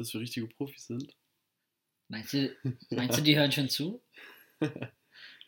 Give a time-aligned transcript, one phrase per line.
[0.00, 1.14] dass wir richtige Profis sind?
[2.08, 2.56] Meinst du,
[2.90, 4.02] meinst du, die hören schon zu?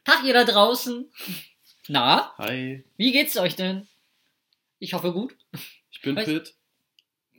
[0.04, 1.10] Tag, ihr da draußen.
[1.88, 3.88] Na, Hi, wie geht's euch denn?
[4.78, 5.36] Ich hoffe gut.
[5.90, 6.54] ich bin Weiß- Pitt.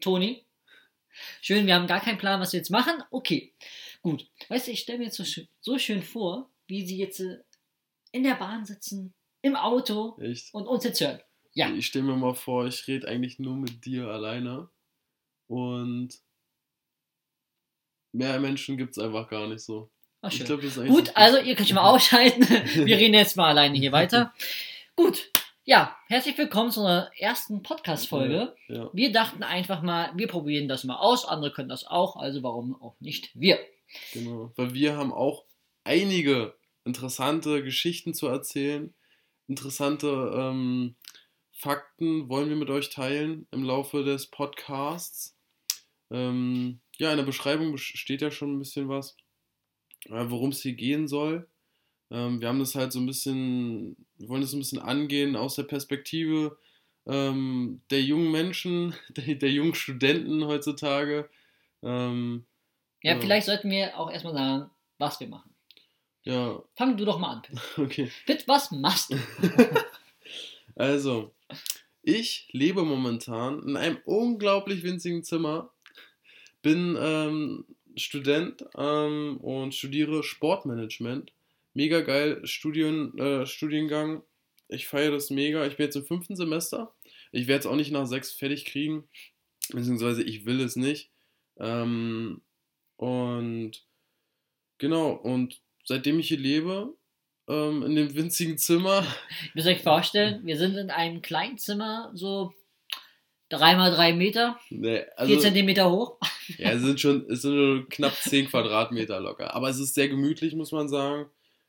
[0.02, 0.44] Toni?
[1.42, 3.02] Schön, wir haben gar keinen Plan, was wir jetzt machen.
[3.12, 3.54] Okay,
[4.02, 4.28] gut.
[4.50, 7.38] Weißt du, ich stelle mir jetzt so schön, so schön vor, wie sie jetzt äh,
[8.12, 10.54] in der Bahn sitzen, im Auto Echt?
[10.54, 11.22] und uns jetzt hören.
[11.54, 11.72] Ja.
[11.74, 14.70] Ich stelle mir mal vor, ich rede eigentlich nur mit dir alleine.
[15.48, 16.20] Und
[18.14, 19.90] mehr Menschen gibt es einfach gar nicht so.
[20.22, 22.42] Ach, Ich das ist eigentlich Gut, das also ihr könnt schon mal ausschalten.
[22.86, 24.34] Wir reden jetzt mal alleine hier weiter.
[24.96, 25.32] Gut,
[25.66, 28.56] ja, herzlich willkommen zu unserer ersten Podcast-Folge.
[28.68, 31.26] Ja, Wir dachten einfach mal, wir probieren das mal aus.
[31.26, 33.60] Andere können das auch, also warum auch nicht wir?
[34.14, 34.52] genau.
[34.56, 35.46] Weil wir haben auch
[35.84, 36.54] einige
[36.86, 38.94] interessante Geschichten zu erzählen.
[39.48, 40.96] Interessante ähm,
[41.52, 45.36] Fakten wollen wir mit euch teilen im Laufe des Podcasts.
[46.12, 49.18] Ähm, ja, in der Beschreibung steht ja schon ein bisschen was,
[50.06, 51.48] äh, worum es hier gehen soll.
[52.12, 55.56] Ähm, wir haben das halt so ein bisschen, wir wollen das ein bisschen angehen aus
[55.56, 56.58] der Perspektive
[57.06, 61.30] ähm, der jungen Menschen, der, der jungen Studenten heutzutage.
[61.82, 62.46] Ähm,
[63.02, 63.20] Ja, Ja.
[63.20, 64.70] vielleicht sollten wir auch erstmal sagen,
[65.00, 65.54] was wir machen.
[66.24, 67.60] ja, Fang du doch mal an, Pitt.
[67.78, 68.12] okay.
[68.26, 69.18] Pitt, was machst du?
[70.76, 71.34] Also,
[72.02, 75.73] ich lebe momentan in einem unglaublich winzigen Zimmer,
[76.64, 81.32] bin ähm, Student ähm, und studiere Sportmanagement.
[81.76, 84.24] Mega geil Studien, äh, Studiengang.
[84.70, 85.68] Ich feiere das mega.
[85.68, 86.96] Ich bin jetzt im fünften Semester.
[87.32, 89.04] Ich werde es auch nicht nach sechs fertig kriegen,
[89.72, 91.12] beziehungsweise ich will es nicht.
[91.58, 92.42] Ähm,
[92.96, 93.84] und
[94.78, 96.96] genau, und seitdem ich hier lebe,
[97.48, 99.02] ähm, in dem winzigen Zimmer,
[99.44, 102.54] Ihr müsst euch vorstellen, wir sind in einem kleinen Zimmer, so
[103.50, 106.18] 3 mal 3 Meter, Nee, 4 also, Zentimeter hoch.
[106.58, 109.54] ja, es sind schon, es sind nur knapp 10 Quadratmeter locker.
[109.56, 111.28] Aber es ist sehr gemütlich, muss man sagen.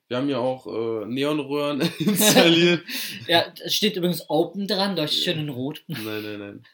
[0.09, 2.83] Wir haben ja auch äh, Neonröhren installiert.
[3.27, 5.83] Ja, es steht übrigens Open dran, deutsch schön in Rot.
[5.87, 6.65] nein, nein, nein.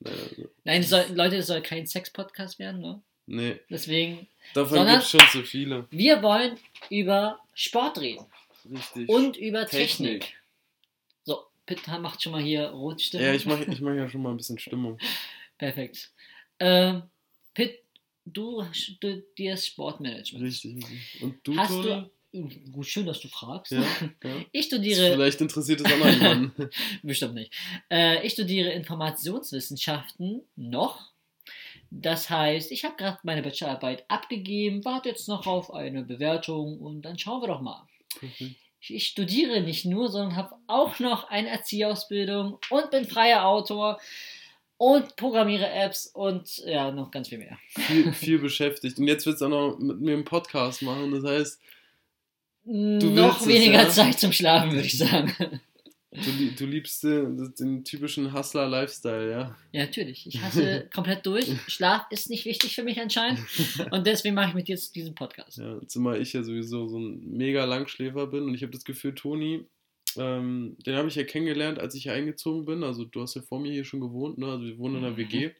[0.00, 3.02] nein also, Nein, soll, Leute, es soll kein Sex-Podcast werden, ne?
[3.26, 5.86] nee, Deswegen, davon gibt es schon zu viele.
[5.90, 6.58] wir wollen
[6.90, 8.24] über Sport reden
[8.70, 9.08] Richtig.
[9.08, 10.20] und über Technik.
[10.22, 10.41] Technik.
[11.66, 13.24] Pitt macht schon mal hier Rotstimme.
[13.24, 14.98] Ja, ich mache ich mach ja schon mal ein bisschen Stimmung.
[15.58, 16.12] Perfekt.
[16.58, 17.02] Ähm,
[17.54, 17.80] Pitt,
[18.24, 20.44] du studierst Sportmanagement.
[20.44, 21.22] Richtig, richtig.
[21.22, 22.10] Und du, Hast du.
[22.72, 23.72] Gut, schön, dass du fragst.
[23.72, 23.82] Ja,
[24.24, 24.44] ja.
[24.52, 25.12] Ich studiere.
[25.12, 26.70] Vielleicht interessiert es auch noch jemanden.
[27.02, 27.52] Bestimmt nicht.
[27.90, 31.12] Äh, ich studiere Informationswissenschaften noch.
[31.90, 37.02] Das heißt, ich habe gerade meine Bachelorarbeit abgegeben, warte jetzt noch auf eine Bewertung und
[37.02, 37.86] dann schauen wir doch mal.
[38.22, 38.56] Ich,
[38.88, 44.00] ich studiere nicht nur, sondern habe auch noch eine Erzieherausbildung und bin freier Autor
[44.76, 47.56] und programmiere Apps und ja, noch ganz viel mehr.
[47.68, 48.98] viel, viel beschäftigt.
[48.98, 51.12] Und jetzt willst du auch noch mit mir einen Podcast machen.
[51.12, 51.60] Das heißt,
[52.64, 53.88] noch willst es, weniger ja?
[53.88, 55.60] Zeit zum Schlafen, würde ich sagen.
[56.12, 59.56] Du, du liebst den, den typischen Hustler-Lifestyle, ja?
[59.72, 60.26] Ja, natürlich.
[60.26, 61.50] Ich hasse komplett durch.
[61.68, 63.40] Schlaf ist nicht wichtig für mich anscheinend.
[63.90, 65.58] Und deswegen mache ich mit dir jetzt diesen Podcast.
[65.58, 69.14] Ja, zumal ich ja sowieso so ein mega Langschläfer bin und ich habe das Gefühl,
[69.14, 69.66] Toni,
[70.16, 72.84] ähm, den habe ich ja kennengelernt, als ich hier eingezogen bin.
[72.84, 74.46] Also du hast ja vor mir hier schon gewohnt, ne?
[74.46, 75.18] Also wir wohnen in einer Mhm.
[75.18, 75.50] WG.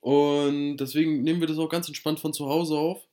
[0.00, 3.06] Und deswegen nehmen wir das auch ganz entspannt von zu Hause auf.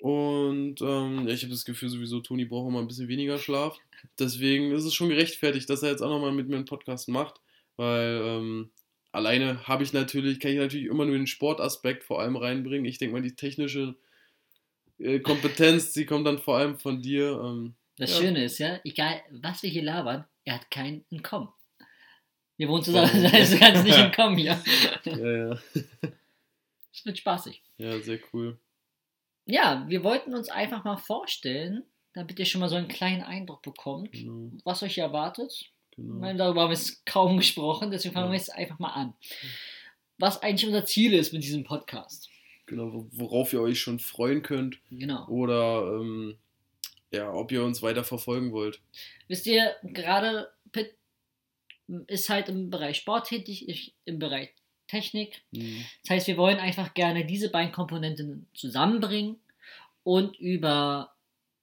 [0.00, 3.78] Und ähm, ich habe das Gefühl, sowieso, Toni braucht immer ein bisschen weniger Schlaf.
[4.18, 7.40] Deswegen ist es schon gerechtfertigt, dass er jetzt auch nochmal mit mir einen Podcast macht.
[7.76, 8.70] Weil ähm,
[9.12, 12.86] alleine habe ich natürlich, kann ich natürlich immer nur den Sportaspekt vor allem reinbringen.
[12.86, 13.94] Ich denke mal, die technische
[14.98, 17.40] äh, Kompetenz, die kommt dann vor allem von dir.
[17.42, 18.20] Ähm, Das Ja.
[18.24, 21.48] Schöne ist ja, egal was wir hier labern, er hat kein Entkommen.
[22.56, 24.58] Wir wohnen zusammen, das heißt, du kannst nicht entkommen hier.
[25.04, 25.58] ja, ja.
[26.92, 27.62] Es wird spaßig.
[27.78, 28.58] ja, sehr cool.
[29.50, 31.84] Ja, wir wollten uns einfach mal vorstellen,
[32.14, 35.70] damit ihr schon mal so einen kleinen Eindruck bekommt, Genau, was euch erwartet.
[35.96, 36.14] Genau.
[36.14, 38.32] meine, darüber haben wir jetzt kaum gesprochen, deswegen fangen Ja.
[38.32, 39.14] wir jetzt einfach mal an.
[40.18, 42.28] Was eigentlich unser Ziel ist mit diesem Podcast.
[42.66, 44.78] genau, wo- worauf ihr euch schon freuen könnt.
[44.90, 45.26] Genau.
[45.28, 46.38] Oder ähm,
[47.10, 48.80] ja, ob ihr uns weiter verfolgen wollt.
[49.26, 50.94] Wisst ihr, gerade Pitt
[52.06, 54.50] ist halt im Bereich Sport tätig, ich im Bereich
[54.90, 55.42] Technik.
[55.52, 55.84] Mhm.
[56.02, 59.36] Das heißt, wir wollen einfach gerne diese beiden Komponenten zusammenbringen
[60.02, 61.14] und über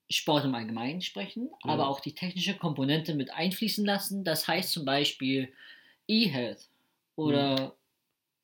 [0.10, 1.74] Sport im Allgemeinen sprechen, Ja.
[1.74, 4.24] aber auch die technische Komponente mit einfließen lassen.
[4.24, 5.52] Das heißt zum Beispiel
[6.08, 6.70] E-Health
[7.16, 7.76] oder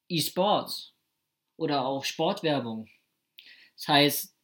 [0.09, 0.93] E-Sports
[1.55, 2.89] oder auch Sportwerbung.
[3.77, 4.35] Das heißt,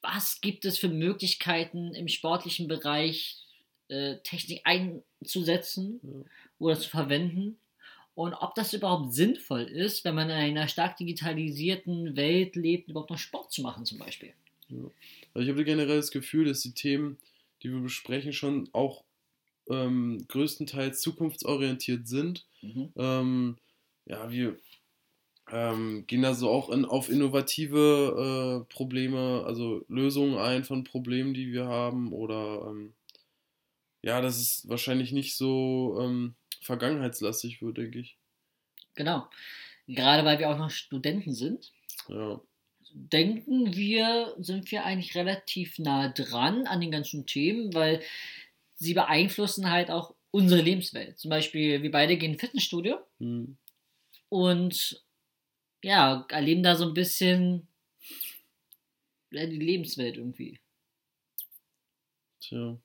[0.00, 3.36] was gibt es für Möglichkeiten im sportlichen Bereich,
[3.88, 6.30] äh, Technik einzusetzen Ja.
[6.58, 7.58] oder zu verwenden?
[8.14, 13.10] Und ob das überhaupt sinnvoll ist, wenn man in einer stark digitalisierten Welt lebt, überhaupt
[13.10, 14.32] noch Sport zu machen zum Beispiel.
[14.68, 14.84] Ja.
[15.34, 17.18] Also ich habe generell das Gefühl, dass die Themen,
[17.62, 19.04] die wir besprechen, schon auch
[19.70, 22.46] ähm, größtenteils zukunftsorientiert sind.
[22.60, 22.92] Mhm.
[22.96, 23.56] Ähm,
[24.04, 24.58] ja, wir
[25.50, 31.32] ähm, gehen da so auch in, auf innovative äh, Probleme, also Lösungen ein von Problemen,
[31.32, 32.12] die wir haben.
[32.12, 32.92] Oder ähm,
[34.02, 38.16] ja, das ist wahrscheinlich nicht so ähm, vergangenheitslastig wird, denke ich.
[38.94, 39.28] Genau.
[39.88, 41.72] Gerade weil wir auch noch Studenten sind,
[42.08, 42.40] Ja.
[42.94, 48.02] denken wir, sind wir eigentlich relativ nah dran an den ganzen Themen, weil
[48.76, 51.18] sie beeinflussen halt auch unsere Lebenswelt.
[51.18, 53.56] Zum Beispiel, wir beide gehen ins Fitnessstudio Hm.
[54.28, 55.02] und
[55.82, 57.66] ja, erleben da so ein bisschen
[59.32, 60.60] die Lebenswelt irgendwie.
[62.40, 62.76] Tja.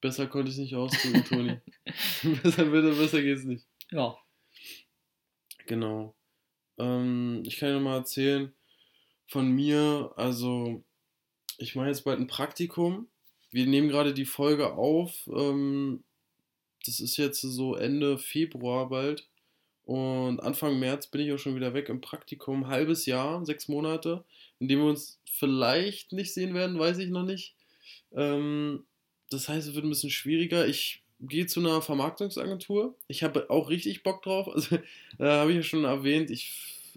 [0.00, 1.60] Besser konnte ich nicht ausdrücken, Toni.
[2.42, 3.66] besser, besser, besser geht's nicht.
[3.90, 4.16] Ja.
[5.66, 6.14] Genau.
[6.78, 8.52] Ähm, ich kann dir mal erzählen
[9.26, 10.12] von mir.
[10.16, 10.84] Also,
[11.58, 13.08] ich mache jetzt bald ein Praktikum.
[13.50, 15.26] Wir nehmen gerade die Folge auf.
[15.28, 16.04] Ähm,
[16.84, 19.28] das ist jetzt so Ende Februar bald.
[19.84, 22.66] Und Anfang März bin ich auch schon wieder weg im Praktikum.
[22.66, 24.24] Halbes Jahr, sechs Monate,
[24.58, 27.54] in dem wir uns vielleicht nicht sehen werden, weiß ich noch nicht.
[28.12, 28.84] Ähm,
[29.30, 30.66] das heißt, es wird ein bisschen schwieriger.
[30.66, 32.94] Ich gehe zu einer Vermarktungsagentur.
[33.08, 34.48] Ich habe auch richtig Bock drauf.
[34.54, 34.78] Also,
[35.18, 36.52] da habe ich ja schon erwähnt, ich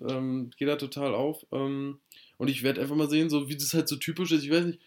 [0.07, 1.45] ähm, gehe da total auf.
[1.51, 1.99] Ähm,
[2.37, 4.43] und ich werde einfach mal sehen, so wie das halt so typisch ist.
[4.43, 4.79] Ich weiß nicht,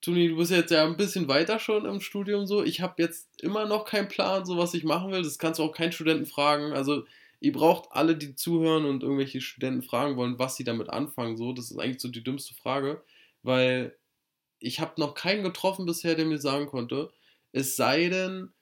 [0.00, 2.62] Toni, du bist jetzt ja ein bisschen weiter schon im Studium so.
[2.62, 5.22] Ich habe jetzt immer noch keinen Plan, so was ich machen will.
[5.22, 6.72] Das kannst du auch keinen Studenten fragen.
[6.72, 7.04] Also
[7.40, 11.36] ihr braucht alle, die zuhören und irgendwelche Studenten fragen wollen, was sie damit anfangen.
[11.36, 13.02] So, das ist eigentlich so die dümmste Frage,
[13.42, 13.96] weil
[14.58, 17.12] ich habe noch keinen getroffen bisher, der mir sagen konnte.
[17.52, 18.52] Es sei denn,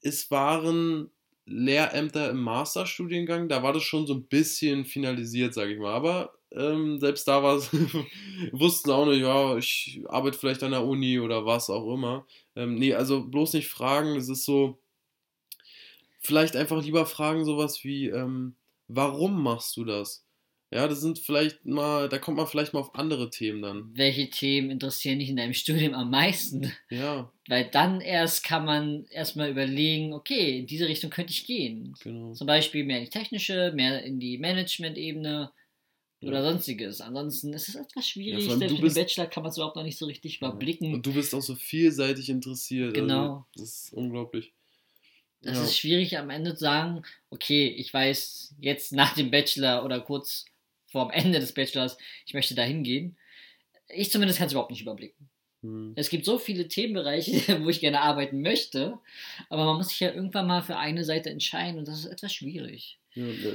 [0.00, 1.10] es waren
[1.46, 5.92] Lehrämter im Masterstudiengang, da war das schon so ein bisschen finalisiert, sage ich mal.
[5.94, 7.70] Aber ähm, selbst da war es,
[8.52, 12.26] wussten auch nicht, ja, ich arbeite vielleicht an der Uni oder was auch immer.
[12.56, 14.80] Ähm, nee, also bloß nicht fragen, es ist so,
[16.20, 18.56] vielleicht einfach lieber fragen sowas wie, ähm,
[18.88, 20.25] warum machst du das?
[20.72, 23.90] Ja, das sind vielleicht mal, da kommt man vielleicht mal auf andere Themen dann.
[23.94, 26.72] Welche Themen interessieren dich in deinem Studium am meisten?
[26.90, 31.94] Ja, Weil dann erst kann man erstmal überlegen, okay, in diese Richtung könnte ich gehen.
[32.00, 32.34] genau.
[32.34, 35.52] Zum Beispiel mehr in die technische, mehr in die Management-Ebene
[36.22, 36.50] oder Ja.
[36.50, 37.00] sonstiges.
[37.00, 38.42] Ansonsten ist es etwas Ja, schwierig.
[38.42, 40.94] Selbst du für den Bachelor kann man es überhaupt noch nicht so richtig überblicken.
[40.94, 42.94] Und du bist auch so vielseitig interessiert.
[42.94, 43.22] Genau.
[43.22, 44.52] Also, das ist unglaublich.
[45.42, 45.62] Es Ja.
[45.64, 50.44] ist schwierig am Ende zu sagen, okay, ich weiß jetzt nach dem Bachelor oder kurz
[50.86, 51.96] vorm Ende des Bachelors,
[52.26, 53.16] ich möchte da hingehen.
[53.88, 55.28] Ich zumindest kann es überhaupt nicht überblicken.
[55.62, 55.92] Hm.
[55.96, 57.32] Es gibt so viele Themenbereiche,
[57.64, 58.98] wo ich gerne arbeiten möchte,
[59.48, 62.32] aber man muss sich ja irgendwann mal für eine Seite entscheiden und das ist etwas
[62.32, 62.98] schwierig.
[63.14, 63.52] Ja, ja.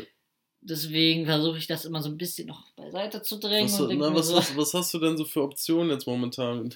[0.63, 4.28] Deswegen versuche ich das immer so ein bisschen noch beiseite zu drängen Was, na, was,
[4.28, 6.75] so, hast, was hast du denn so für Optionen jetzt momentan?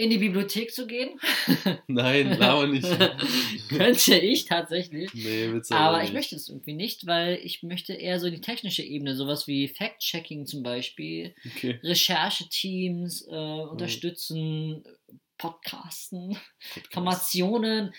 [0.00, 1.20] In die Bibliothek zu gehen,
[1.86, 2.88] Nein, laber nicht.
[3.68, 5.12] könnte ich tatsächlich.
[5.12, 6.08] nee, du Aber nicht.
[6.08, 9.46] ich möchte das irgendwie nicht, weil ich möchte eher so in die technische Ebene, sowas
[9.46, 11.78] wie Fact-Checking zum Beispiel, Okay.
[11.82, 13.68] Rechercheteams äh, Mhm.
[13.70, 14.84] unterstützen,
[15.36, 16.86] Podcasten, Podcast.
[16.86, 17.94] Informationen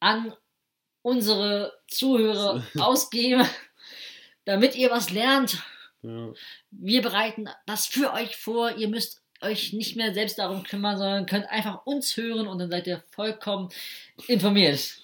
[0.00, 0.32] an
[1.02, 3.46] unsere Zuhörer ausgeben,
[4.44, 5.62] damit ihr was lernt.
[6.02, 6.32] Ja.
[6.70, 8.76] Wir bereiten das für euch vor.
[8.76, 12.70] Ihr müsst euch nicht mehr selbst darum kümmern, sondern könnt einfach uns hören und dann
[12.70, 13.68] seid ihr vollkommen
[14.28, 14.98] informiert.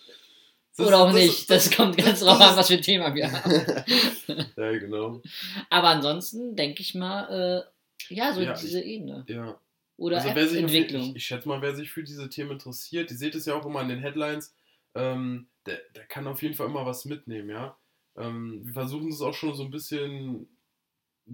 [0.77, 1.51] Das- Oder auch das- nicht.
[1.51, 3.53] Das, kommt ganz das drauf an, was für ein Thema wir haben.
[4.57, 5.21] ja, genau.
[5.69, 7.65] Aber ansonsten denke ich mal,
[8.09, 9.25] äh, ja, so Ja, diese Ebene.
[9.29, 9.61] Ja.
[9.97, 11.11] Oder Also wer sich auf, App-Entwicklung.
[11.11, 13.67] ich, ich schätze mal, wer sich für diese Themen interessiert, ihr seht es ja auch
[13.67, 14.55] immer in den Headlines,
[14.95, 17.77] ähm, der, der kann auf jeden Fall immer was mitnehmen, ja.
[18.17, 20.49] Ähm, wir versuchen es auch schon so ein bisschen,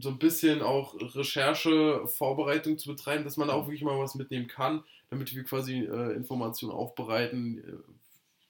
[0.00, 4.47] so ein bisschen auch Recherche, Vorbereitung zu betreiben, dass man auch wirklich mal was mitnehmen
[4.47, 7.83] kann, damit wir quasi äh, Informationen aufbereiten.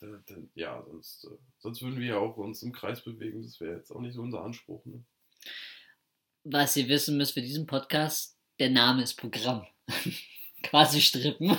[0.01, 0.07] Äh,
[0.55, 3.43] ja, sonst, äh, sonst würden wir ja auch uns im Kreis bewegen.
[3.43, 4.85] Das wäre jetzt auch nicht so unser Anspruch.
[4.85, 5.03] Ne?
[6.45, 9.67] Was ihr wissen müsst für diesen Podcast, der Name ist Programm.
[10.63, 11.57] Quasi strippen.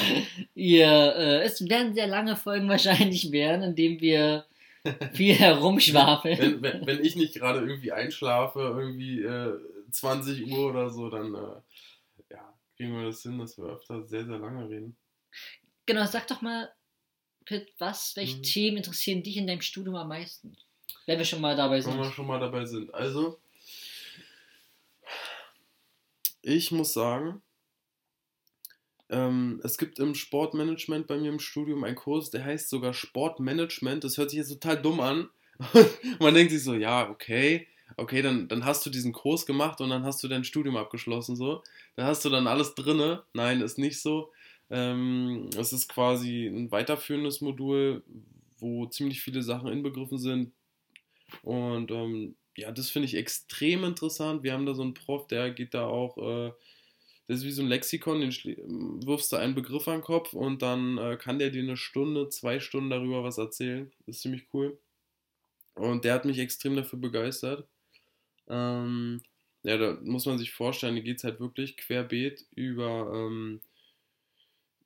[0.54, 4.46] ihr, äh, es werden sehr lange Folgen wahrscheinlich werden, in denen wir
[5.12, 6.38] viel herumschwafeln.
[6.38, 9.58] wenn, wenn, wenn ich nicht gerade irgendwie einschlafe, irgendwie äh,
[9.90, 14.24] 20 Uhr oder so, dann äh, ja, kriegen wir das hin, dass wir öfter sehr,
[14.26, 14.96] sehr lange reden.
[15.86, 16.72] Genau, sag doch mal,
[17.44, 18.42] Pitt, was, welche Mhm.
[18.42, 20.56] Themen interessieren dich in deinem Studium am meisten?
[21.06, 22.14] Wenn wir schon mal dabei Wenn wir sind.
[22.14, 22.92] schon mal dabei sind.
[22.92, 23.38] Also,
[26.42, 27.42] ich muss sagen,
[29.08, 34.04] Ähm, es gibt im Sportmanagement bei mir im Studium einen Kurs, der heißt sogar Sportmanagement.
[34.04, 35.28] Das hört sich jetzt total dumm an.
[36.20, 39.90] Man denkt sich so, ja, okay, okay, dann, dann hast du diesen Kurs gemacht und
[39.90, 41.62] dann hast du dein Studium abgeschlossen, so.
[41.94, 43.22] Da hast du dann alles drinne.
[43.32, 44.30] Nein, ist nicht so.
[44.70, 48.02] Ähm, es ist quasi ein weiterführendes Modul,
[48.58, 50.52] wo ziemlich viele Sachen inbegriffen sind.
[51.42, 54.42] Und ähm, ja, das finde ich extrem interessant.
[54.42, 56.52] Wir haben da so einen Prof, der geht da auch, äh,
[57.28, 58.30] das ist wie so ein Lexikon, den
[59.04, 62.28] wirfst du einen Begriff an den Kopf und dann äh, kann der dir eine Stunde,
[62.28, 63.90] zwei Stunden darüber was erzählen.
[64.06, 64.78] Das ist ziemlich cool.
[65.74, 67.66] Und der hat mich extrem dafür begeistert.
[68.48, 69.22] Ähm,
[69.64, 73.60] ja, da muss man sich vorstellen, da geht es halt wirklich querbeet über ähm,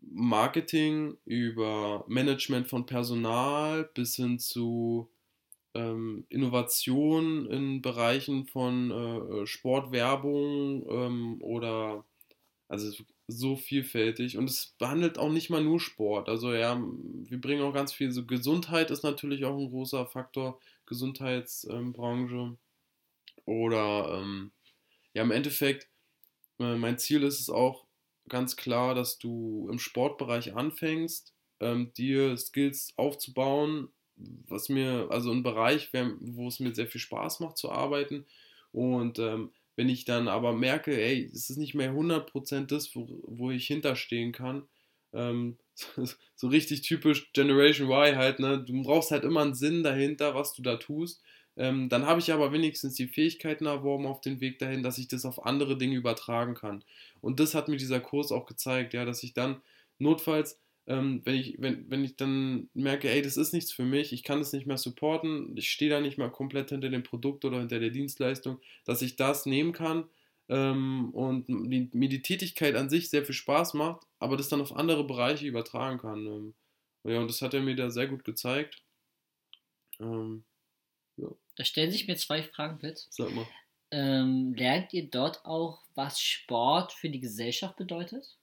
[0.01, 5.11] Marketing, über Management von Personal bis hin zu
[5.75, 12.05] ähm, Innovation in Bereichen von äh, Sportwerbung ähm, oder
[12.71, 16.29] also so vielfältig und es behandelt auch nicht mal nur Sport.
[16.31, 20.61] Also ja, wir bringen auch ganz viel, so Gesundheit ist natürlich auch ein großer Faktor,
[20.87, 22.57] Gesundheitsbranche.
[23.47, 24.53] oder ähm,
[25.15, 25.89] ja, im Endeffekt,
[26.61, 27.87] äh, mein Ziel ist es auch
[28.29, 35.43] ganz klar, dass du im Sportbereich anfängst, ähm, dir Skills aufzubauen, was mir, also ein
[35.43, 38.27] Bereich, wo es mir sehr viel Spaß macht zu arbeiten.
[38.73, 43.23] Und ähm, wenn ich dann aber merke, ey, es ist nicht mehr 100% das, wo,
[43.27, 44.69] wo ich hinterstehen kann,
[45.15, 45.57] ähm,
[46.37, 48.63] so richtig typisch Generation Y halt, ne?
[48.63, 51.23] Du brauchst halt immer einen Sinn dahinter, was du da tust.
[51.57, 55.09] Ähm, dann habe ich aber wenigstens die Fähigkeiten erworben auf den Weg dahin, dass ich
[55.09, 56.85] das auf andere Dinge übertragen kann.
[57.23, 59.63] Und das hat mir dieser Kurs auch gezeigt, ja, dass ich dann
[59.99, 60.61] notfalls
[60.91, 64.25] ähm, wenn, ich, wenn, wenn ich dann merke, ey, das ist nichts für mich, ich
[64.25, 67.61] kann das nicht mehr supporten, ich stehe da nicht mehr komplett hinter dem Produkt oder
[67.61, 70.11] hinter der Dienstleistung, dass ich das nehmen kann
[70.49, 74.61] ähm, und die, mir die Tätigkeit an sich sehr viel Spaß macht, aber das dann
[74.61, 76.27] auf andere Bereiche übertragen kann.
[76.27, 76.55] Ähm,
[77.05, 78.83] ja, und das hat er mir da sehr gut gezeigt.
[80.01, 80.43] Ähm,
[81.17, 81.29] ja.
[81.55, 83.07] Da stellen sich mir zwei Fragen, Fitz.
[83.11, 83.47] Sag mal.
[83.93, 88.37] Ähm, lernt ihr dort auch, was Sport für die Gesellschaft bedeutet?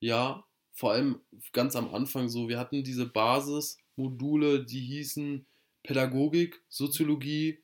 [0.00, 1.20] Ja, vor allem
[1.52, 5.46] ganz am Anfang so, wir hatten diese Basismodule, die hießen
[5.84, 7.62] Pädagogik, Soziologie,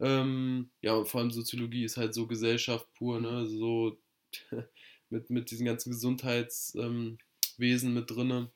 [0.00, 3.98] ähm, ja, vor allem Soziologie ist halt so Gesellschaft pur, ne, so
[5.10, 8.50] mit, mit diesen ganzen Gesundheitswesen ähm, mit drinne.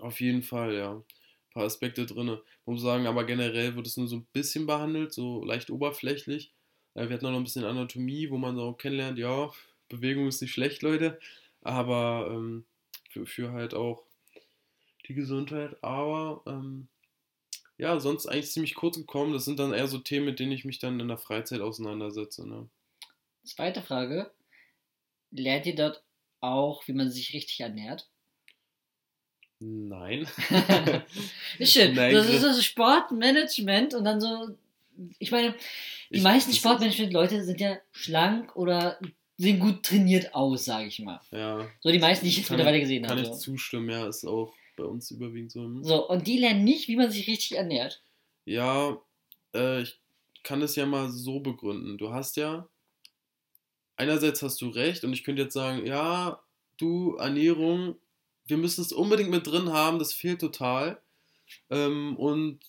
[0.00, 0.94] Auf jeden Fall, ja.
[0.94, 1.04] Ein
[1.52, 2.42] paar Aspekte drinne.
[2.64, 6.52] Muss sagen, aber generell wird es nur so ein bisschen behandelt, so leicht oberflächlich.
[6.94, 9.50] Äh, wir hatten auch noch ein bisschen Anatomie, wo man so kennenlernt, ja,
[9.88, 11.20] Bewegung ist nicht schlecht, Leute.
[11.60, 12.64] Aber ähm,
[13.12, 14.04] für, für halt auch
[15.06, 15.76] die Gesundheit.
[15.82, 16.88] Aber ähm,
[17.78, 19.32] ja, sonst eigentlich ziemlich kurz gekommen.
[19.32, 22.48] Das sind dann eher so Themen, mit denen ich mich dann in der Freizeit auseinandersetze.
[22.48, 22.68] Ne?
[23.44, 24.30] Zweite Frage.
[25.30, 26.02] Lernt ihr dort
[26.40, 28.08] auch, wie man sich richtig ernährt?
[29.60, 30.26] Nein.
[31.58, 31.94] ist schön.
[31.94, 34.56] Nein, das ist so Sportmanagement und dann so.
[35.18, 35.54] Ich meine,
[36.10, 38.98] die ich, meisten Sportmanagement-Leute sind ja schlank oder
[39.42, 41.20] sehen gut trainiert aus, sage ich mal.
[41.32, 41.68] Ja.
[41.80, 43.20] So die meisten, die ich jetzt mittlerweile gesehen habe.
[43.20, 45.62] Kann ich zustimmen, ja, ist auch bei uns überwiegend so.
[45.62, 45.82] Hm?
[45.84, 48.00] So, und die lernen nicht, wie man sich richtig ernährt.
[48.44, 48.96] Ja,
[49.54, 49.98] äh, ich
[50.44, 51.98] kann es ja mal so begründen.
[51.98, 52.68] Du hast ja,
[53.96, 56.40] einerseits hast du recht und ich könnte jetzt sagen, ja,
[56.76, 57.96] du, Ernährung,
[58.46, 61.00] wir müssen es unbedingt mit drin haben, das fehlt total.
[61.68, 62.60] Ähm, und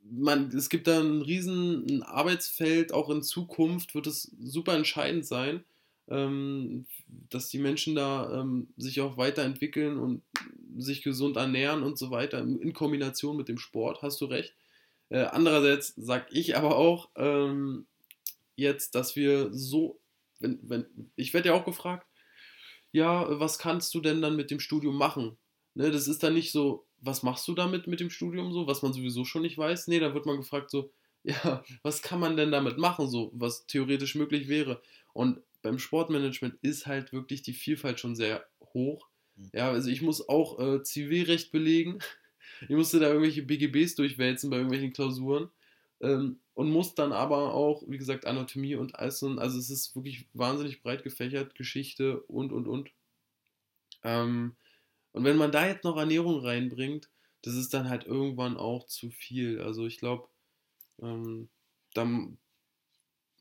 [0.00, 5.64] man, es gibt da ein riesen Arbeitsfeld, auch in Zukunft wird es super entscheidend sein
[6.08, 10.22] ähm, dass die Menschen da ähm, sich auch weiterentwickeln und
[10.76, 14.54] sich gesund ernähren und so weiter, in Kombination mit dem Sport, hast du recht.
[15.08, 17.86] Äh, andererseits sage ich aber auch ähm,
[18.56, 20.00] jetzt, dass wir so,
[20.40, 22.06] wenn, wenn, ich werde ja auch gefragt,
[22.92, 25.36] ja, was kannst du denn dann mit dem Studium machen?
[25.74, 28.82] Ne, das ist dann nicht so, was machst du damit mit dem Studium so, was
[28.82, 29.88] man sowieso schon nicht weiß.
[29.88, 30.90] Nee, da wird man gefragt so,
[31.24, 34.82] ja, was kann man denn damit machen, so, was theoretisch möglich wäre.
[35.12, 39.08] Und beim Sportmanagement ist halt wirklich die Vielfalt schon sehr hoch.
[39.34, 39.50] Mhm.
[39.54, 41.98] Ja, also ich muss auch äh, Zivilrecht belegen.
[42.60, 45.50] Ich musste da irgendwelche BGBs durchwälzen bei irgendwelchen Klausuren.
[46.00, 49.22] Ähm, und muss dann aber auch, wie gesagt, Anatomie und alles.
[49.24, 52.90] Also es ist wirklich wahnsinnig breit gefächert, Geschichte und, und, und.
[54.04, 54.54] Ähm,
[55.12, 57.10] und wenn man da jetzt noch Ernährung reinbringt,
[57.42, 59.60] das ist dann halt irgendwann auch zu viel.
[59.60, 60.28] Also ich glaube,
[61.02, 61.48] ähm,
[61.94, 62.38] dann,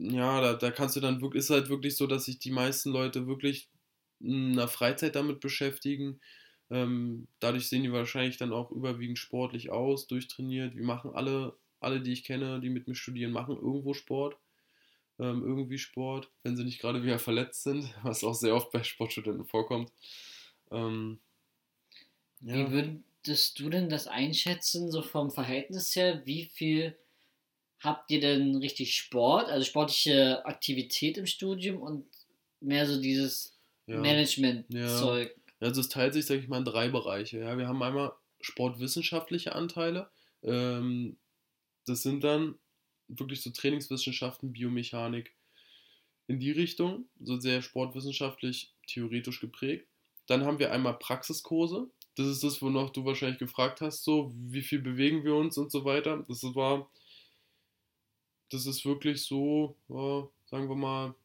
[0.04, 2.92] ja, da, da kannst du dann wirklich, ist halt wirklich so, dass sich die meisten
[2.92, 3.70] Leute wirklich
[4.20, 6.20] in der Freizeit damit beschäftigen.
[6.70, 10.76] Ähm, dadurch sehen die wahrscheinlich dann auch überwiegend sportlich aus, durchtrainiert.
[10.76, 14.38] Wir machen alle, alle, die ich kenne, die mit mir studieren, machen irgendwo Sport.
[15.20, 18.84] Ähm, irgendwie Sport, wenn sie nicht gerade wieder verletzt sind, was auch sehr oft bei
[18.84, 19.92] Sportstudenten vorkommt.
[20.72, 21.20] Ähm,
[22.42, 22.56] ja.
[22.56, 26.26] Wie würdest du denn das einschätzen, so vom Verhältnis her?
[26.26, 26.98] Wie viel
[27.84, 32.06] habt ihr denn richtig Sport, also sportliche Aktivität im Studium und
[32.62, 34.00] mehr so dieses ja.
[34.00, 35.36] Management-Zeug?
[35.36, 35.68] Ja.
[35.68, 37.40] Also es teilt sich, sag ich mal, in drei Bereiche.
[37.40, 40.10] Ja, wir haben einmal sportwissenschaftliche Anteile.
[40.44, 41.18] Ähm,
[41.86, 42.56] das sind dann
[43.08, 45.34] wirklich so Trainingswissenschaften, Biomechanik
[46.28, 49.88] in die Richtung, so sehr sportwissenschaftlich, theoretisch geprägt.
[50.28, 51.90] Dann haben wir einmal Praxiskurse.
[52.16, 55.72] Das ist das, wonach du wahrscheinlich gefragt hast, so wie viel bewegen wir uns und
[55.72, 56.24] so weiter.
[56.28, 56.90] Das war,
[58.54, 61.16] das ist wirklich so, ja, sagen wir mal,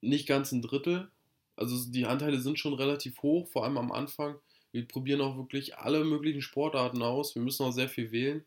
[0.00, 1.10] nicht ganz ein Drittel.
[1.56, 4.36] Also die Anteile sind schon relativ hoch, vor allem am Anfang.
[4.72, 7.34] Wir probieren auch wirklich alle möglichen Sportarten aus.
[7.34, 8.44] Wir müssen auch sehr viel wählen.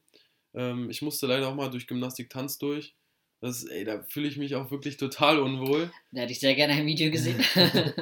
[0.54, 2.96] Ähm, ich musste leider auch mal durch Gymnastik Tanz durch.
[3.42, 5.92] Das, ey, da fühle ich mich auch wirklich total unwohl.
[6.12, 7.44] Da hätte ich sehr gerne ein Video gesehen.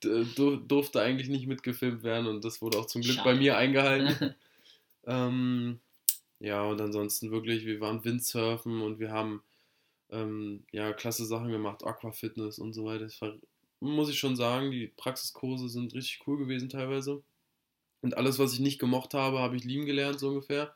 [0.00, 3.30] du, durfte eigentlich nicht mitgefilmt werden und das wurde auch zum Glück Schade.
[3.30, 4.34] bei mir eingehalten.
[5.06, 5.80] ähm,
[6.40, 9.42] ja, und ansonsten wirklich, wir waren Windsurfen und wir haben
[10.10, 13.04] ähm, ja klasse Sachen gemacht, Aquafitness und so weiter.
[13.04, 13.34] Das war,
[13.80, 17.22] muss ich schon sagen, die Praxiskurse sind richtig cool gewesen teilweise.
[18.02, 20.74] Und alles, was ich nicht gemocht habe, habe ich lieben gelernt, so ungefähr.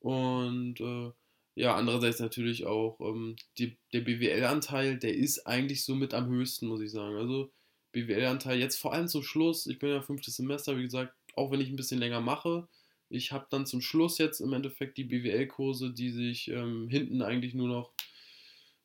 [0.00, 1.10] Und äh,
[1.54, 6.68] ja, andererseits natürlich auch ähm, die, der BWL-Anteil, der ist eigentlich so mit am höchsten,
[6.68, 7.16] muss ich sagen.
[7.16, 7.50] Also
[7.92, 11.60] BWL-Anteil jetzt vor allem zum Schluss, ich bin ja fünftes Semester, wie gesagt, auch wenn
[11.60, 12.68] ich ein bisschen länger mache,
[13.10, 17.54] ich habe dann zum Schluss jetzt im Endeffekt die BWL-Kurse, die sich ähm, hinten eigentlich
[17.54, 17.92] nur noch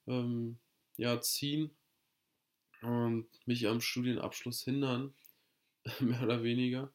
[0.08, 0.58] ähm,
[0.98, 1.72] ja, ziehen
[2.82, 5.14] und mich am Studienabschluss hindern,
[6.00, 6.92] mehr oder weniger.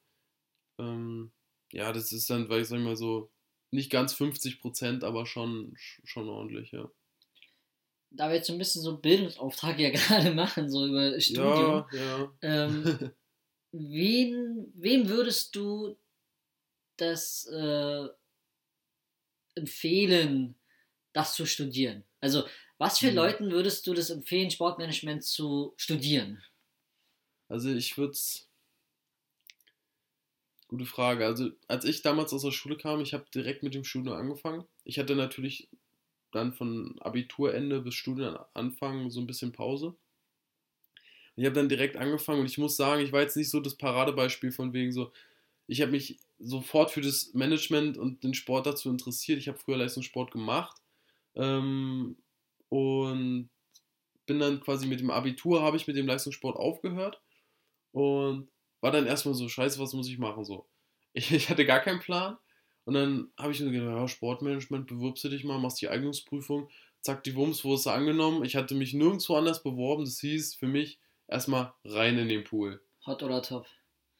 [0.78, 1.32] Ähm,
[1.72, 3.30] ja, das ist dann, weil ich sag mal so,
[3.70, 6.90] nicht ganz 50 Prozent, aber schon, schon ordentlich, ja.
[8.10, 11.84] Da wir jetzt so ein bisschen so einen Bildungsauftrag ja gerade machen, so über Studium.
[11.92, 12.32] Ja, ja.
[12.40, 13.10] Ähm,
[13.72, 15.98] wen, wem würdest du
[17.00, 18.08] das äh,
[19.54, 20.54] empfehlen,
[21.12, 22.04] das zu studieren?
[22.20, 22.44] Also,
[22.78, 23.16] was für hm.
[23.16, 26.42] Leuten würdest du das empfehlen, Sportmanagement zu studieren?
[27.48, 28.48] Also, ich würde es
[30.68, 31.24] Gute Frage.
[31.24, 34.64] Also, als ich damals aus der Schule kam, ich habe direkt mit dem Studium angefangen.
[34.84, 35.70] Ich hatte natürlich
[36.30, 39.96] dann von Abiturende bis Studienanfang so ein bisschen Pause.
[41.36, 43.76] Ich habe dann direkt angefangen und ich muss sagen, ich war jetzt nicht so das
[43.76, 45.10] Paradebeispiel von wegen so,
[45.66, 49.38] ich habe mich sofort für das Management und den Sport dazu interessiert.
[49.38, 50.76] Ich habe früher Leistungssport gemacht
[51.34, 52.16] ähm,
[52.68, 53.50] und
[54.26, 57.20] bin dann quasi mit dem Abitur, habe ich mit dem Leistungssport aufgehört
[57.92, 58.48] und
[58.80, 60.44] war dann erstmal so, scheiße, was muss ich machen?
[60.44, 60.66] So.
[61.12, 62.36] Ich, ich hatte gar keinen Plan.
[62.84, 66.70] Und dann habe ich mir gedacht, ja, Sportmanagement, bewirbst du dich mal, machst die Eignungsprüfung,
[67.00, 68.44] zack, die Wumms, wo ist du angenommen.
[68.44, 70.04] Ich hatte mich nirgendwo anders beworben.
[70.04, 72.80] Das hieß für mich erstmal rein in den Pool.
[73.04, 73.66] Hot oder top.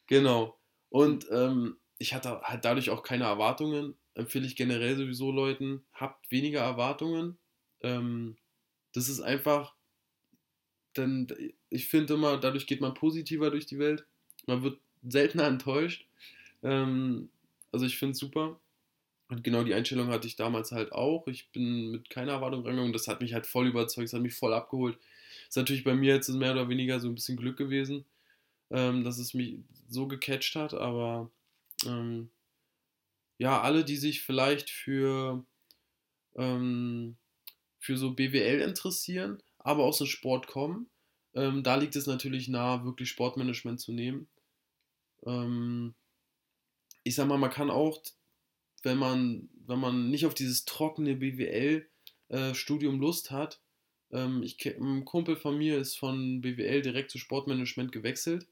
[0.05, 0.59] Genau.
[0.89, 3.93] Und ähm, ich hatte halt dadurch auch keine Erwartungen.
[4.15, 7.37] Empfehle ich generell sowieso Leuten, habt weniger Erwartungen.
[7.81, 8.37] Ähm,
[8.93, 9.75] das ist einfach,
[10.97, 11.27] denn
[11.69, 14.05] ich finde immer, dadurch geht man positiver durch die Welt.
[14.47, 16.07] Man wird seltener enttäuscht.
[16.63, 17.29] Ähm,
[17.71, 18.59] also ich finde es super.
[19.29, 21.27] Und genau die Einstellung hatte ich damals halt auch.
[21.27, 22.93] Ich bin mit keiner Erwartung reingegangen.
[22.93, 24.97] Das hat mich halt voll überzeugt, das hat mich voll abgeholt.
[25.47, 28.05] Ist natürlich bei mir jetzt mehr oder weniger so ein bisschen Glück gewesen,
[28.71, 30.73] ähm, dass es mich so gecatcht hat.
[30.73, 31.29] Aber
[31.85, 32.29] ähm,
[33.37, 35.45] ja, alle, die sich vielleicht für,
[36.35, 37.17] ähm,
[37.79, 40.89] für so BWL interessieren, aber aus dem Sport kommen,
[41.33, 44.27] ähm, da liegt es natürlich nahe, wirklich Sportmanagement zu nehmen.
[45.25, 45.95] Ähm,
[47.03, 48.01] ich sag mal, man kann auch,
[48.83, 53.61] wenn man, wenn man nicht auf dieses trockene BWL-Studium äh, Lust hat,
[54.11, 58.47] ähm, ich, ein Kumpel von mir ist von BWL direkt zu Sportmanagement gewechselt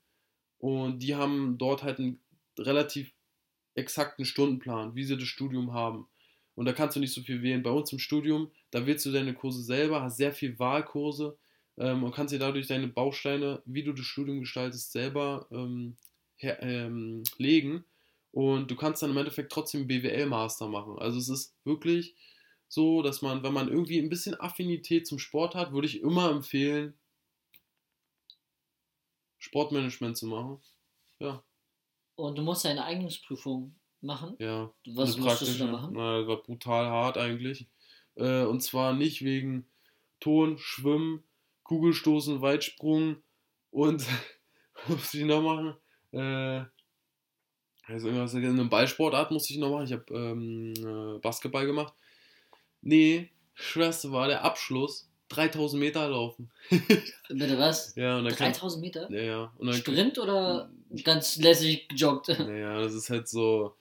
[0.59, 2.21] und die haben dort halt einen
[2.57, 3.13] relativ
[3.77, 6.07] exakten Stundenplan, wie sie das Studium haben.
[6.55, 7.61] Und da kannst du nicht so viel wählen.
[7.61, 11.37] Bei uns im Studium, da wählst du deine Kurse selber, hast sehr viel Wahlkurse
[11.77, 15.95] ähm, und kannst dir dadurch deine Bausteine, wie du das Studium gestaltest, selber ähm,
[16.35, 17.85] her, ähm, legen.
[18.31, 20.97] Und du kannst dann im Endeffekt trotzdem BWL-Master machen.
[20.97, 22.15] Also es ist wirklich
[22.67, 26.31] so, dass man, wenn man irgendwie ein bisschen Affinität zum Sport hat, würde ich immer
[26.31, 26.95] empfehlen,
[29.37, 30.59] Sportmanagement zu machen.
[31.19, 31.43] Ja.
[32.17, 34.35] Und du musst deine Eignungsprüfung machen?
[34.39, 34.73] Ja.
[34.87, 35.93] Was musstest du da machen?
[35.95, 37.67] Na, das war brutal hart eigentlich.
[38.15, 39.67] Äh, und zwar nicht wegen
[40.19, 41.23] Ton, Schwimmen,
[41.63, 43.17] Kugelstoßen, Weitsprung
[43.69, 44.03] und
[44.87, 45.75] was ich noch machen?
[46.11, 46.65] Äh,
[47.83, 49.85] also irgendwas in einem Ballsportart musste ich noch machen.
[49.85, 51.93] Ich habe ähm, äh, Basketball gemacht.
[52.81, 56.51] Nee, Schwester war der Abschluss 3000 Meter laufen.
[57.29, 57.95] Bitte was?
[57.95, 59.11] Ja, und dann kann, 3000 Meter?
[59.11, 59.53] ja, ja.
[59.57, 60.71] Und dann, Sprint oder
[61.03, 62.29] ganz lässig gejoggt?
[62.29, 63.75] Naja, das ist halt so.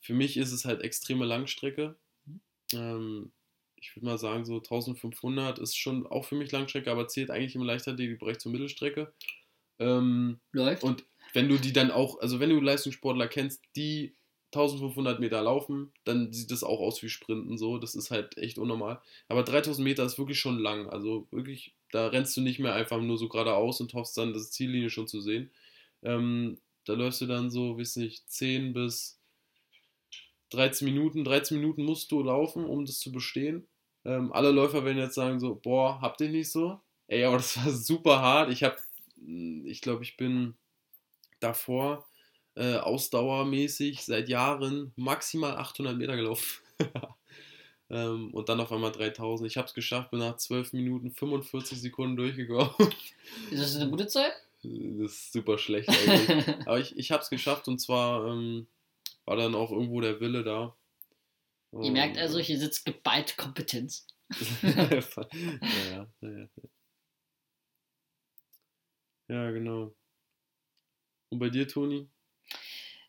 [0.00, 1.96] Für mich ist es halt extreme Langstrecke.
[2.72, 3.32] Ähm,
[3.76, 7.54] ich würde mal sagen, so 1500 ist schon auch für mich Langstrecke, aber zählt eigentlich
[7.54, 9.12] im Leichtathletik-Bereich zur Mittelstrecke.
[9.78, 10.84] Ähm, Läuft.
[10.84, 14.14] und wenn du die dann auch, also wenn du Leistungssportler kennst, die
[14.54, 17.78] 1500 Meter laufen, dann sieht das auch aus wie Sprinten so.
[17.78, 19.00] Das ist halt echt unnormal.
[19.28, 20.88] Aber 3000 Meter ist wirklich schon lang.
[20.88, 24.50] Also wirklich, da rennst du nicht mehr einfach nur so geradeaus und hoffst dann, das
[24.50, 25.50] Ziellinie schon zu sehen.
[26.02, 29.18] Ähm, da läufst du dann so, weiß nicht, 10 bis
[30.50, 31.24] 13 Minuten.
[31.24, 33.66] 13 Minuten musst du laufen, um das zu bestehen.
[34.04, 36.80] Ähm, alle Läufer werden jetzt sagen so, boah, habt ihr nicht so?
[37.06, 38.50] Ey, aber das war super hart.
[38.50, 38.76] Ich habe,
[39.64, 40.54] ich glaube, ich bin
[41.40, 42.06] davor
[42.56, 46.62] äh, ausdauermäßig seit Jahren maximal 800 Meter gelaufen.
[47.90, 49.50] ähm, und dann auf einmal 3000.
[49.50, 52.72] Ich habe es geschafft, bin nach 12 Minuten 45 Sekunden durchgekommen.
[53.50, 54.32] Ist das eine gute Zeit?
[54.62, 56.48] Das ist super schlecht eigentlich.
[56.66, 58.66] Aber ich, ich habe es geschafft und zwar ähm,
[59.24, 60.74] war dann auch irgendwo der Wille da.
[61.82, 64.06] Ihr merkt also, hier sitzt geballte Kompetenz.
[64.62, 65.00] ja,
[65.90, 66.48] ja, ja.
[69.28, 69.92] ja, genau.
[71.30, 72.08] Und bei dir, Toni?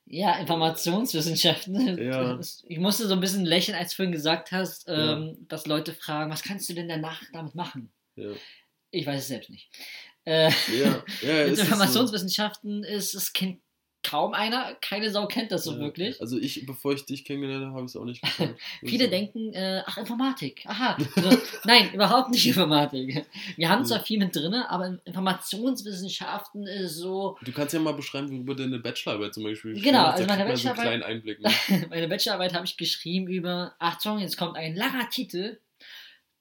[0.08, 1.98] Ja, Informationswissenschaften.
[1.98, 2.40] Ja.
[2.68, 5.14] Ich musste so ein bisschen lächeln, als du vorhin gesagt hast, Ja.
[5.14, 7.92] ähm, dass Leute fragen, was kannst du denn danach damit machen?
[8.16, 8.30] Ja,
[8.92, 9.70] Ich weiß es selbst nicht.
[10.26, 11.58] Äh, ja, ja mit.
[11.60, 13.60] Informationswissenschaften ist es kennt
[14.10, 15.80] kaum einer, keine Sau kennt das so Ja.
[15.80, 16.22] wirklich.
[16.22, 18.56] Also ich, bevor ich dich kennengelernt habe, habe ich es auch nicht gekannt.
[18.82, 20.64] Viele Also, denken, äh, ach, Informatik.
[20.68, 20.98] Aha.
[21.16, 23.26] Also, nein, überhaupt nicht Informatik.
[23.58, 24.04] Wir haben zwar Ja.
[24.04, 27.38] viel mit drin, aber Informationswissenschaften ist so.
[27.44, 30.82] Du kannst ja mal beschreiben, worüber deine Bachelorarbeit zum Beispiel Genau, also meine so Bachelorarbeit-
[30.82, 31.40] kleinen Einblick.
[31.42, 31.50] Ne?
[31.90, 35.60] Meine Bachelorarbeit habe ich geschrieben über, Achtung, jetzt kommt ein langer Titel: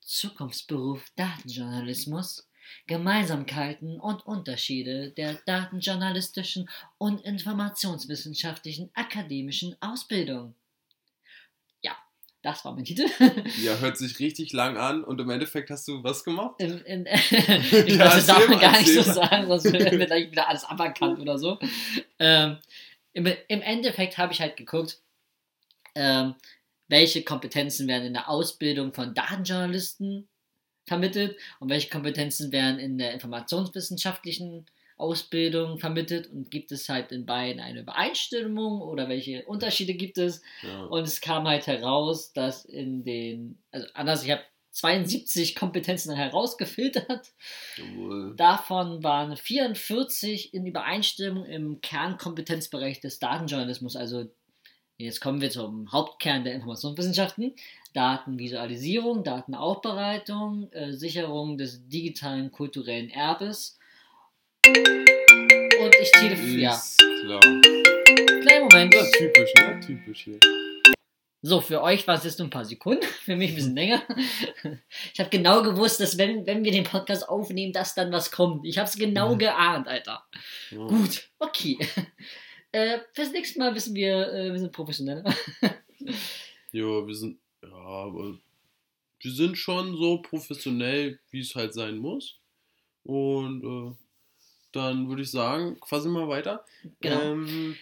[0.00, 2.46] Zukunftsberuf Datenjournalismus.
[2.86, 10.54] Gemeinsamkeiten und Unterschiede der datenjournalistischen und informationswissenschaftlichen akademischen Ausbildung.
[11.82, 11.96] Ja,
[12.42, 13.06] das war mein Titel.
[13.62, 16.56] Ja, hört sich richtig lang an und im Endeffekt hast du was gemacht?
[16.58, 17.30] In, in, ich
[17.96, 21.38] Ja, das darf man gar nicht so sagen, sonst wird gleich wieder alles aberkannt oder
[21.38, 21.58] so.
[22.18, 22.58] Ähm,
[23.12, 25.00] im, Im Endeffekt habe ich halt geguckt,
[25.94, 26.34] ähm,
[26.88, 30.28] welche Kompetenzen werden in der Ausbildung von Datenjournalisten
[30.84, 34.66] vermittelt und welche Kompetenzen werden in der informationswissenschaftlichen
[34.96, 40.40] Ausbildung vermittelt und gibt es halt in beiden eine Übereinstimmung oder welche Unterschiede gibt es?
[40.62, 40.84] Ja.
[40.84, 47.32] Und es kam halt heraus, dass in den, also anders, ich habe 72 Kompetenzen herausgefiltert.
[47.76, 48.34] Jawohl.
[48.36, 53.94] Davon waren 44 in Übereinstimmung im Kernkompetenzbereich des Datenjournalismus.
[53.94, 54.26] Also
[54.98, 57.54] jetzt kommen wir zum Hauptkern der Informationswissenschaften.
[57.92, 63.78] Datenvisualisierung, Datenaufbereitung, äh, Sicherung des digitalen kulturellen Erbes.
[64.66, 66.60] Und ich.
[66.60, 67.40] Ja, Ist klar.
[67.40, 68.94] kleinen Moment.
[68.94, 69.80] Ja, typisch, ne?
[69.80, 70.38] Typisch hier.
[71.46, 74.02] So, für euch war es jetzt nur ein paar Sekunden, für mich ein bisschen länger.
[75.12, 78.64] Ich habe genau gewusst, dass wenn, wenn wir den Podcast aufnehmen, dass dann was kommt.
[78.64, 79.38] Ich habe es genau Mhm.
[79.38, 80.24] geahnt, Alter.
[80.70, 80.78] Ja.
[80.86, 81.78] Gut, okay.
[82.74, 85.24] Äh, fürs nächste Mal wissen wir, äh, wir sind professioneller.
[86.72, 88.36] Ja, wir sind, ja, aber
[89.20, 92.40] wir sind schon so professionell, wie es halt sein muss.
[93.04, 93.94] Und äh,
[94.72, 96.64] dann würde ich sagen, quasi mal weiter.
[97.00, 97.22] Genau.
[97.22, 97.76] Ähm,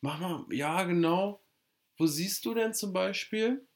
[0.00, 1.40] mach mal, ja, genau.
[1.98, 3.66] Wo siehst du denn zum Beispiel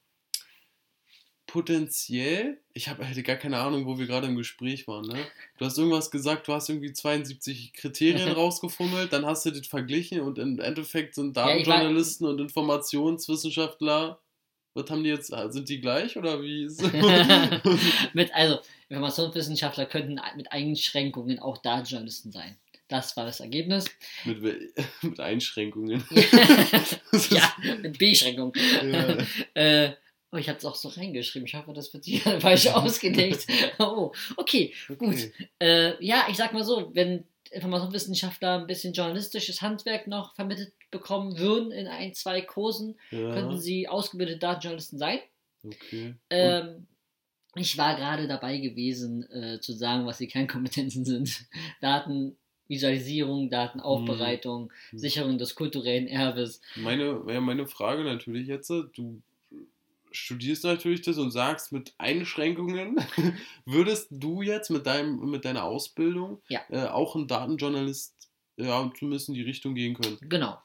[1.51, 2.57] potenziell?
[2.73, 5.05] Ich habe hätte gar keine Ahnung, wo wir gerade im Gespräch waren.
[5.05, 5.19] Ne?
[5.57, 10.21] Du hast irgendwas gesagt, du hast irgendwie 72 Kriterien rausgefummelt, dann hast du das verglichen
[10.21, 14.19] und im Endeffekt sind Ja, Datenjournalisten und Informationswissenschaftler.
[14.73, 15.33] Was haben die jetzt?
[15.33, 16.67] ah, Sind die gleich oder wie?
[18.13, 22.55] mit, also, Informationswissenschaftler könnten mit Einschränkungen auch Datenjournalisten sein.
[22.87, 23.85] Das war das Ergebnis.
[24.23, 24.41] mit,
[25.01, 26.03] mit Einschränkungen.
[27.29, 28.53] ja, mit Beschränkungen.
[28.83, 29.17] Ja.
[29.53, 29.93] Äh,
[30.31, 31.45] oh, ich habe es auch so reingeschrieben.
[31.47, 33.47] Ich hoffe, das wird hier falsch ausgelegt.
[33.79, 34.99] Oh, okay, gut.
[34.99, 35.31] Okay.
[35.59, 41.37] Äh, ja, ich sag mal so, wenn Informationswissenschaftler ein bisschen journalistisches Handwerk noch vermittelt bekommen
[41.37, 45.19] würden in ein, zwei Kursen, könnten Ja, sie ausgebildete Datenjournalisten sein.
[45.65, 46.15] okay.
[46.29, 46.87] Ähm,
[47.55, 51.45] ich war gerade dabei gewesen, äh, zu sagen, was die Kernkompetenzen sind.
[51.81, 54.97] Datenvisualisierung, Datenaufbereitung, Mhm.
[54.97, 56.61] Sicherung des kulturellen Erbes.
[56.75, 59.21] Meine, ja, meine Frage natürlich jetzt, du
[60.11, 62.97] studierst natürlich das und sagst mit Einschränkungen,
[63.65, 66.61] würdest du jetzt mit, deinem, mit deiner Ausbildung Ja.
[66.69, 70.21] äh, auch ein Datenjournalist ja, zumindest in die Richtung gehen können?
[70.21, 70.61] Genau.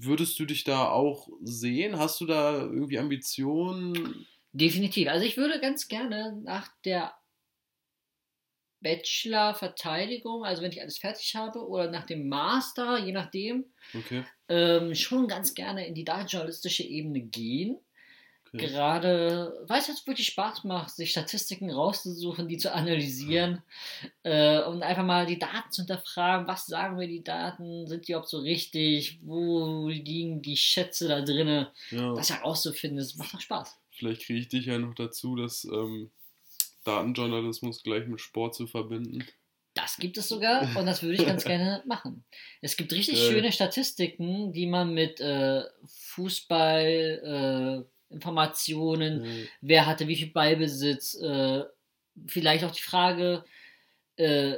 [0.00, 1.98] Würdest du dich da auch sehen?
[1.98, 4.26] Hast du da irgendwie Ambitionen?
[4.52, 5.08] Definitiv.
[5.08, 7.14] Also ich würde ganz gerne nach der
[8.80, 14.26] Bachelor-Verteidigung, also wenn ich alles fertig habe, oder nach dem Master, je nachdem, Okay.
[14.48, 17.78] ähm, schon ganz gerne in die datenjournalistische Ebene gehen.
[18.52, 18.66] Okay.
[18.66, 23.62] Gerade, weil es jetzt wirklich Spaß macht, sich Statistiken rauszusuchen, die zu analysieren
[24.22, 26.46] äh, und einfach mal die Daten zu hinterfragen.
[26.46, 27.86] Was sagen mir die Daten?
[27.86, 29.18] Sind die überhaupt so richtig?
[29.22, 31.66] Wo liegen die Schätze da drinnen?
[31.90, 32.14] Ja.
[32.14, 33.78] Das herauszufinden, das macht doch Spaß.
[33.90, 36.10] Vielleicht kriege ich dich ja noch dazu, das ähm,
[36.84, 39.26] Datenjournalismus gleich mit Sport zu verbinden.
[39.76, 42.24] Das gibt es sogar und das würde ich ganz gerne machen.
[42.62, 43.30] Es gibt richtig Geil.
[43.30, 51.14] schöne Statistiken, die man mit äh, Fußball, äh, Informationen, Äh, wer hatte wie viel Ballbesitz,
[51.20, 51.64] äh,
[52.26, 53.44] vielleicht auch die Frage,
[54.16, 54.56] äh,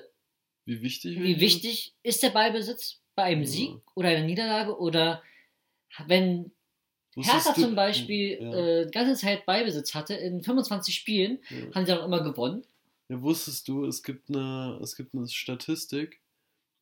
[0.67, 1.19] wie wichtig?
[1.19, 3.47] wie wichtig ist der Ballbesitz bei einem Ja.
[3.49, 5.23] Sieg oder einer Niederlage oder
[6.07, 6.53] wenn
[7.17, 8.55] Wusstest Hertha zum Beispiel Ja.
[8.55, 11.75] äh, die ganze Zeit Ballbesitz hatte, in 25 Spielen Ja.
[11.75, 12.65] haben sie auch immer gewonnen.
[13.09, 16.21] Ja, wusstest du, es gibt eine, es gibt eine Statistik,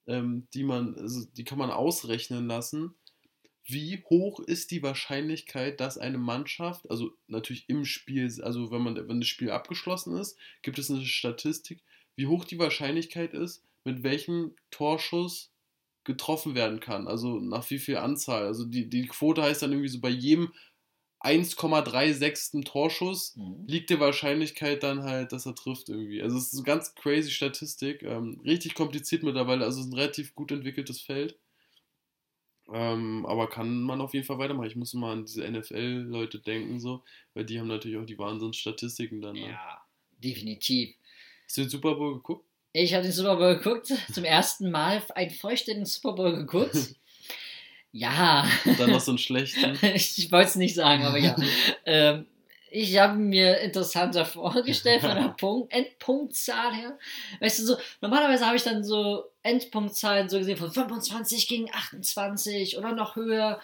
[0.08, 2.94] ähm, die man, also die kann man ausrechnen lassen.
[3.68, 9.08] Wie hoch ist die Wahrscheinlichkeit, dass eine Mannschaft, also natürlich im Spiel, also wenn man,
[9.08, 11.82] wenn das Spiel abgeschlossen ist, gibt es eine Statistik,
[12.14, 15.50] wie hoch die Wahrscheinlichkeit ist, mit welchem Torschuss
[16.04, 17.08] getroffen werden kann.
[17.08, 18.46] Also nach wie viel Anzahl.
[18.46, 20.52] Also die, die Quote heißt dann irgendwie so bei jedem
[21.20, 22.64] 1,36.
[22.64, 26.22] Torschuss liegt die Wahrscheinlichkeit dann halt, dass er trifft irgendwie.
[26.22, 29.98] Also es ist eine ganz crazy Statistik, ähm, richtig kompliziert mittlerweile, also es ist ein
[29.98, 31.36] relativ gut entwickeltes Feld.
[32.72, 34.66] Ähm, aber kann man auf jeden Fall weitermachen.
[34.66, 37.02] Ich muss mal an diese NFL-Leute denken, so,
[37.34, 39.34] weil die haben natürlich auch die Wahnsinnsstatistiken dann.
[39.34, 39.50] Ne?
[39.50, 39.80] Ja,
[40.22, 40.94] definitiv.
[41.44, 42.44] Hast du den Super Bowl geguckt?
[42.72, 46.76] Ich habe den Super Bowl geguckt, zum ersten Mal einen vollständigen Super Bowl geguckt.
[47.92, 49.78] Ja, Und dann noch so einen schlechten.
[49.94, 51.34] ich wollte es nicht sagen, aber ja.
[51.86, 52.26] ähm,
[52.70, 56.98] ich habe mir interessanter vorgestellt von der Punkt, Endpunktzahl her.
[57.40, 62.76] Weißt du, so, normalerweise habe ich dann so Endpunktzahlen so gesehen von 25 gegen 28
[62.78, 63.60] oder noch höher.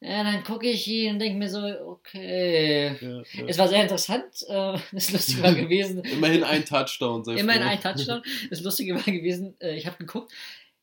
[0.00, 2.96] Ja, Ja, dann gucke ich hier und denke mir so, okay.
[3.00, 3.46] ja, ja.
[3.46, 4.24] Es war sehr interessant.
[4.48, 7.70] Äh, das Lustige war gewesen, Immerhin ein Touchdown, sei immerhin froh.
[7.70, 8.22] ein Touchdown.
[8.50, 10.32] Das Lustige war gewesen, äh, ich habe geguckt,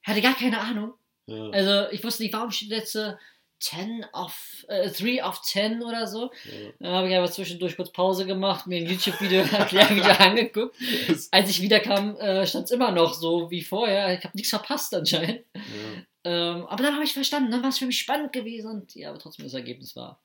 [0.04, 0.94] hatte gar keine Ahnung.
[1.30, 3.16] Also ich wusste nicht, warum steht jetzt äh,
[3.60, 6.32] 10 of, äh, 3 of 10 oder so.
[6.46, 6.72] ja.
[6.80, 10.76] Dann habe ich einfach zwischendurch kurz Pause gemacht, mir ein YouTube-Video Erklärvideo angeguckt.
[11.32, 14.18] Als ich wiederkam, äh, stand es immer noch so wie vorher.
[14.18, 15.42] Ich habe nichts verpasst anscheinend.
[15.56, 15.62] ja,
[16.30, 19.12] Ähm, aber dann habe ich verstanden, dann war es für mich spannend gewesen und ja,
[19.12, 20.20] aber trotzdem das Ergebnis war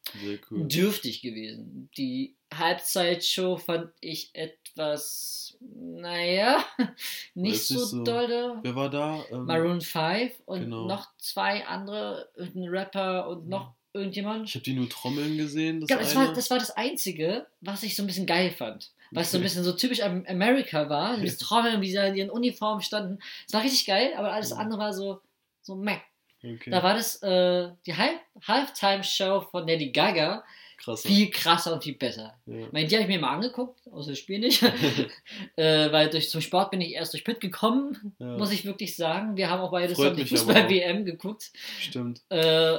[0.51, 0.67] cool.
[0.67, 1.89] dürftig gewesen.
[1.97, 6.65] Die Halbzeitshow fand ich etwas, naja,
[7.35, 8.03] nicht so, so.
[8.03, 8.59] dolle.
[8.63, 9.25] Wer war da?
[9.31, 10.87] Ähm, Maroon 5 und Genau.
[10.89, 14.49] noch zwei andere, ein Rapper und noch irgendjemand.
[14.49, 15.81] Ich habe die nur Trommeln gesehen.
[15.81, 18.91] Das glaube, das war, das war das Einzige, was ich so ein bisschen geil fand.
[19.15, 21.17] Was so ein bisschen so typisch Am- America war.
[21.21, 23.19] Dieses Trommeln, wie sie in ihren Uniformen standen.
[23.47, 24.61] Das war richtig geil, aber alles Mhm.
[24.61, 25.21] andere war so,
[25.63, 25.99] so meh.
[26.43, 26.71] okay.
[26.71, 30.45] Da war das, äh, die Halb Halftime-Show von Lady Gaga
[30.83, 31.03] Krass.
[31.03, 32.37] viel krasser und viel besser.
[32.47, 32.67] Ja.
[32.67, 34.63] Ich meine, die habe ich mir mal angeguckt, außer das Spiel nicht.
[35.57, 38.97] äh, weil durch zum Sport bin ich erst durch Pitt gekommen, Ja, muss ich wirklich
[38.97, 39.37] sagen.
[39.37, 40.27] Wir haben auch beide Freut die.
[40.27, 41.53] Fußball-WM geguckt.
[41.79, 42.23] Stimmt.
[42.31, 42.79] Äh,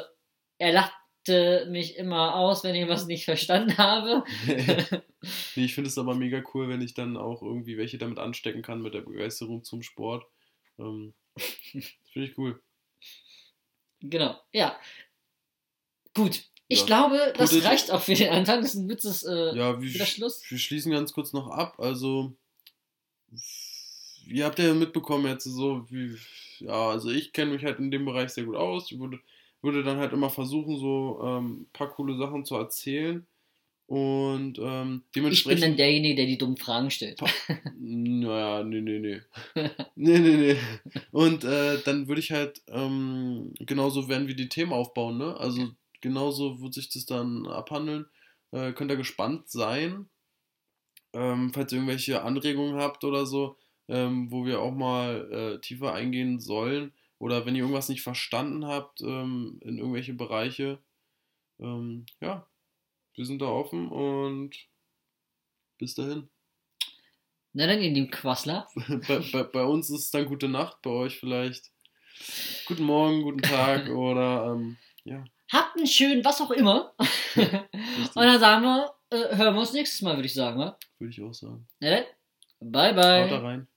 [0.58, 4.26] er lachte mich immer aus, wenn ich was nicht verstanden habe.
[5.56, 8.62] nee, ich finde es aber mega cool, wenn ich dann auch irgendwie welche damit anstecken
[8.64, 10.26] kann mit der Begeisterung zum Sport.
[10.78, 12.62] Ähm, finde ich cool.
[14.04, 14.78] Genau, ja.
[16.14, 16.44] Gut.
[16.68, 16.86] Ich Ja.
[16.86, 18.62] glaube, das Gute- reicht auch für den Anfang.
[18.62, 20.42] Das ist ein Witzes äh, Ja, wir, Schluss.
[20.50, 21.80] wir schließen ganz kurz noch ab.
[21.80, 22.34] Also,
[24.28, 26.18] ihr habt ja mitbekommen jetzt so, wie,
[26.60, 28.92] ja, also ich kenne mich halt in dem Bereich sehr gut aus.
[28.92, 29.20] Ich würde,
[29.62, 33.26] würde dann halt immer versuchen, so ähm, ein paar coole Sachen zu erzählen.
[33.86, 35.64] Und ähm, Ich bin dementsprechend.
[35.64, 37.20] dann derjenige, der die dummen Fragen stellt.
[37.80, 39.22] Naja, nee, nee, nee.
[39.96, 40.58] nee, nee, nee.
[41.12, 45.36] Und äh, dann würde ich halt ähm, genauso werden wir die Themen aufbauen, ne?
[45.38, 45.70] Also
[46.02, 48.06] genauso wird sich das dann abhandeln.
[48.52, 50.08] Äh, könnt ihr gespannt sein.
[51.14, 53.58] Ähm, falls ihr irgendwelche Anregungen habt oder so,
[53.90, 56.94] ähm, wo wir auch mal äh, tiefer eingehen sollen.
[57.20, 60.80] Oder wenn ihr irgendwas nicht verstanden habt ähm, in irgendwelche Bereiche.
[61.60, 62.48] Ähm, ja,
[63.16, 64.56] wir sind da offen und
[65.78, 66.30] bis dahin.
[67.54, 68.68] Na dann, ihr lieben Quassler.
[69.08, 71.72] bei, bei, bei uns ist es dann gute Nacht, bei euch vielleicht
[72.66, 75.24] guten Morgen, guten Tag oder ähm, ja.
[75.52, 76.94] Habt einen schönen, was auch immer.
[77.36, 80.60] Und dann sagen wir, äh, hören wir uns nächstes Mal, würde ich sagen.
[80.60, 80.78] wa?
[80.98, 81.68] Würde ich auch sagen.
[81.80, 82.06] Na dann,
[82.60, 83.42] bye Haut da bye.
[83.42, 83.68] rein.